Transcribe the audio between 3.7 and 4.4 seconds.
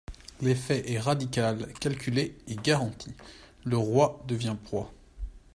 roi